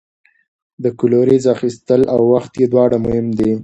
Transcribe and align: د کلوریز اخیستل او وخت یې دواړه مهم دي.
د 0.83 0.85
کلوریز 0.99 1.43
اخیستل 1.55 2.01
او 2.13 2.21
وخت 2.33 2.51
یې 2.59 2.65
دواړه 2.73 2.97
مهم 3.05 3.27
دي. 3.39 3.51